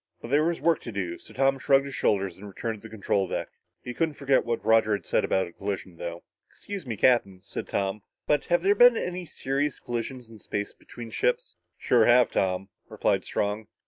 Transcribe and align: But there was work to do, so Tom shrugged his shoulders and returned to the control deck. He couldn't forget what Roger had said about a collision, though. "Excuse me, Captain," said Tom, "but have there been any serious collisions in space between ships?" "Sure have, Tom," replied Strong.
But 0.19 0.29
there 0.31 0.43
was 0.43 0.61
work 0.61 0.81
to 0.81 0.91
do, 0.91 1.19
so 1.19 1.31
Tom 1.31 1.59
shrugged 1.59 1.85
his 1.85 1.93
shoulders 1.93 2.35
and 2.35 2.47
returned 2.47 2.81
to 2.81 2.87
the 2.87 2.91
control 2.91 3.27
deck. 3.27 3.49
He 3.83 3.93
couldn't 3.93 4.15
forget 4.15 4.43
what 4.45 4.65
Roger 4.65 4.93
had 4.93 5.05
said 5.05 5.23
about 5.23 5.45
a 5.45 5.51
collision, 5.53 5.97
though. 5.97 6.23
"Excuse 6.49 6.87
me, 6.87 6.97
Captain," 6.97 7.39
said 7.43 7.67
Tom, 7.67 8.01
"but 8.25 8.45
have 8.45 8.63
there 8.63 8.73
been 8.73 8.97
any 8.97 9.25
serious 9.25 9.79
collisions 9.79 10.27
in 10.27 10.39
space 10.39 10.73
between 10.73 11.11
ships?" 11.11 11.55
"Sure 11.77 12.07
have, 12.07 12.31
Tom," 12.31 12.69
replied 12.89 13.23
Strong. 13.23 13.67